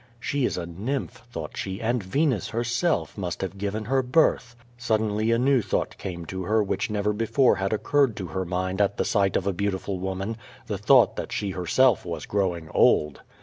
She 0.19 0.45
is 0.45 0.57
a 0.57 0.65
nymph, 0.65 1.25
thought 1.31 1.55
she, 1.55 1.79
and 1.79 2.01
Venus, 2.01 2.47
herself, 2.49 3.15
must 3.19 3.41
have 3.41 3.59
given 3.59 3.85
her 3.85 4.01
birth. 4.01 4.55
Suddenly 4.75 5.29
a 5.29 5.37
new 5.37 5.61
thought 5.61 5.95
came 5.99 6.25
to 6.25 6.41
her, 6.45 6.63
which 6.63 6.89
never 6.89 7.13
before 7.13 7.57
had 7.57 7.71
occurred 7.71 8.15
to 8.17 8.25
her 8.25 8.43
mind 8.43 8.81
at 8.81 8.99
right 9.13 9.35
of 9.35 9.45
a 9.45 9.53
beautiful 9.53 9.99
woman, 9.99 10.37
the 10.65 10.79
thought 10.79 11.17
that 11.17 11.31
she 11.31 11.51
herself 11.51 12.03
was 12.03 12.25
growing 12.25 12.67
old. 12.71 13.21